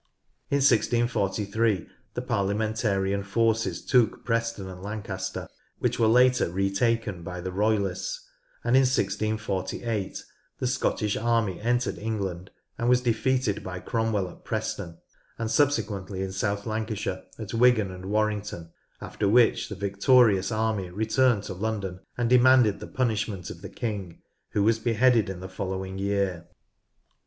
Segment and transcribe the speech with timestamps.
[0.49, 7.39] In 1643 tne parliamentarian forces took Preston and Lan caster, which were later retaken by
[7.39, 8.27] the royalists,
[8.63, 10.23] and in 1648
[10.57, 14.97] the Scottish army entered England and was defeated by Cromwell at Preston,
[15.37, 18.71] and subsequently in South Lanca shire at Wigan and Warrington,
[19.01, 24.23] after which the victorious army returned to London and demanded the punishment of the king,
[24.53, 26.47] who was beheaded in the following year.